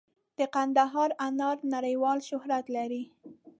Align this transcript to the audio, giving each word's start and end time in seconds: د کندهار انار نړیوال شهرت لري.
د 0.37 0.39
کندهار 0.55 1.09
انار 1.27 1.57
نړیوال 1.75 2.19
شهرت 2.29 2.65
لري. 2.75 3.03